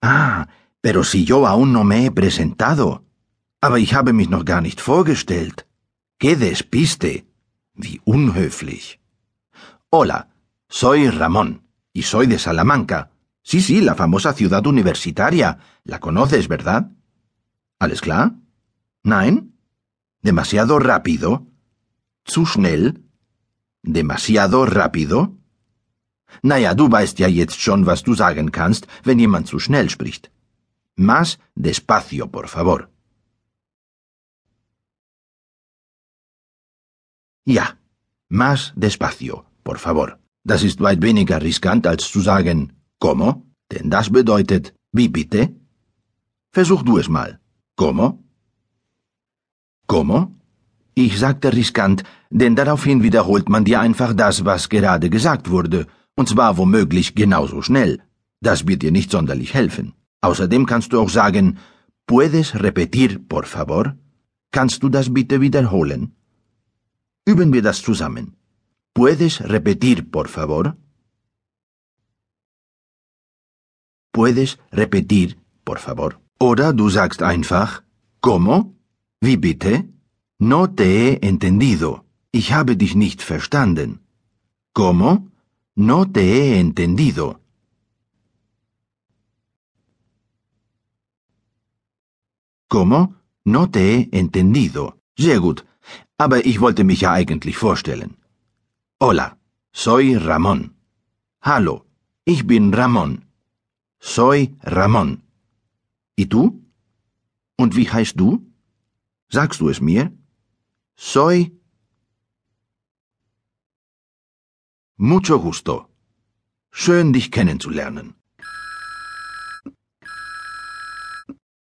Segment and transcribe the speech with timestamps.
[0.00, 0.48] Ah,
[0.80, 3.04] pero si yo aún no me he presentado.
[3.60, 5.66] Aber ich habe mich noch gar nicht vorgestellt.
[6.18, 7.26] ¡Qué despiste!
[7.74, 9.00] Wie unhöflich.
[9.90, 10.28] Hola,
[10.68, 13.10] soy Ramón, y soy de Salamanca.
[13.42, 15.58] Sí, sí, la famosa ciudad universitaria.
[15.84, 16.90] La conoces, ¿verdad?
[17.78, 18.34] ¿Alles klar?
[19.02, 19.54] Nein?
[20.22, 21.46] ¿Demasiado rápido?
[22.24, 23.04] ¿Zu schnell?
[23.82, 25.37] ¿Demasiado rápido?
[26.42, 30.30] Naja, du weißt ja jetzt schon, was du sagen kannst, wenn jemand zu schnell spricht.
[30.96, 32.88] Más despacio, por favor.
[37.44, 37.78] Ja,
[38.28, 40.18] más despacio, por favor.
[40.44, 43.42] Das ist weit weniger riskant, als zu sagen, ¿cómo?
[43.70, 45.54] Denn das bedeutet, wie bitte?
[46.50, 47.38] Versuch du es mal.
[47.76, 48.18] ¿Cómo?
[49.86, 50.34] ¿Cómo?
[50.94, 55.86] Ich sagte riskant, denn daraufhin wiederholt man dir einfach das, was gerade gesagt wurde,
[56.18, 57.92] und zwar womöglich genauso schnell.
[58.40, 59.86] Das wird dir nicht sonderlich helfen.
[60.20, 61.58] Außerdem kannst du auch sagen,
[62.08, 63.84] ¿Puedes repetir, por favor?
[64.50, 66.02] Kannst du das bitte wiederholen?
[67.30, 68.26] Üben wir das zusammen.
[68.94, 70.64] ¿Puedes repetir, por favor?
[74.10, 76.10] ¿Puedes repetir, por favor?
[76.40, 77.82] Oder du sagst einfach,
[78.20, 78.74] ¿cómo?
[79.20, 79.84] Wie bitte?
[80.38, 81.90] No te he entendido.
[82.32, 84.00] Ich habe dich nicht verstanden.
[84.72, 85.10] ¿Cómo?
[85.80, 87.40] No te he entendido.
[92.66, 93.14] ¿Cómo?
[93.44, 94.98] No te he entendido.
[95.16, 95.64] Sehr gut.
[96.16, 98.16] Aber ich wollte mich ja eigentlich vorstellen.
[98.98, 99.38] Hola,
[99.72, 100.74] soy Ramón.
[101.40, 101.86] Hallo,
[102.24, 103.26] ich bin Ramón.
[104.00, 105.22] Soy Ramón.
[106.16, 106.60] ¿Y tú?
[107.56, 108.42] Und wie heißt du?
[109.28, 110.12] Sagst du es mir?
[110.96, 111.56] Soy.
[115.00, 115.88] Mucho gusto.
[116.72, 118.16] Schön, dich kennenzulernen.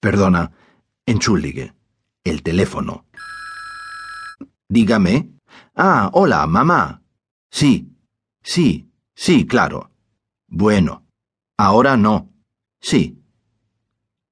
[0.00, 0.50] Perdona,
[1.06, 1.72] entschuldige.
[2.24, 3.06] El teléfono.
[4.68, 5.30] Dígame.
[5.76, 7.02] Ah, hola, mamá.
[7.52, 7.96] Sí,
[8.42, 9.92] sí, sí, claro.
[10.48, 11.06] Bueno,
[11.56, 12.32] ahora no.
[12.80, 13.22] Sí.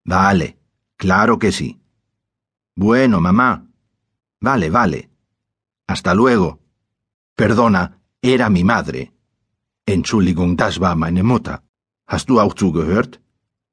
[0.05, 0.59] Vale,
[0.97, 1.81] claro que sí.
[2.75, 3.65] Bueno, mamá.
[4.41, 5.11] Vale, vale.
[5.87, 6.61] Hasta luego.
[7.37, 9.09] Perdona, era mi madre.
[9.87, 11.63] Entschuldigung, das war meine Mutter.
[12.07, 13.21] Hast du auch zugehört?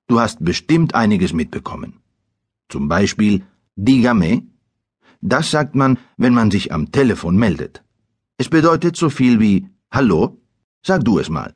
[0.08, 2.02] Du hast bestimmt einiges mitbekommen.
[2.70, 3.44] Zum Beispiel,
[3.76, 4.44] dígame.
[5.22, 7.84] Das sagt man, wenn man sich am Telefon meldet.
[8.38, 10.42] Es bedeutet so viel wie Hallo?
[10.84, 11.56] Sag du es mal.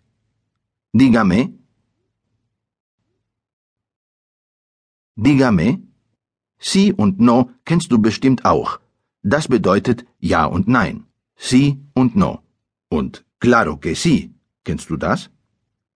[0.94, 1.54] Dígame.
[5.16, 5.84] Dígame.
[6.58, 8.80] Sí und no kennst du bestimmt auch.
[9.22, 11.06] Das bedeutet Ja und Nein.
[11.36, 12.42] Sí und no.
[12.90, 14.36] Und claro que sí.
[14.64, 15.32] Kennst du das?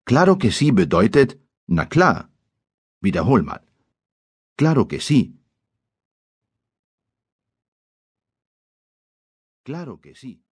[0.04, 2.30] Claro que sí bedeutet Na klar.
[3.02, 3.62] Wiederhol mal.
[4.58, 5.40] Claro que sí.
[9.64, 10.44] Claro que sí.